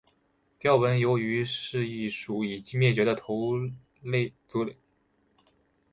[0.57, 3.53] 雕纹鱿鱼是一属已灭绝的头
[4.47, 4.73] 足类。